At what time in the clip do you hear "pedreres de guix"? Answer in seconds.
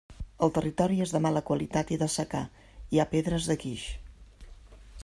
3.13-3.87